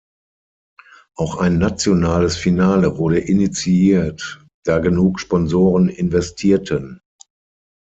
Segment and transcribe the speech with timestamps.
[1.15, 7.01] Auch ein nationales Finale wurde initiiert, da genug Sponsoren investierten.